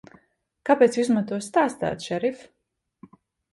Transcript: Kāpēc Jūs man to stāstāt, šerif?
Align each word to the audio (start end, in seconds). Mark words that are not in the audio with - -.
Kāpēc 0.69 0.97
Jūs 0.99 1.11
man 1.17 1.27
to 1.33 1.39
stāstāt, 1.49 2.09
šerif? 2.11 2.43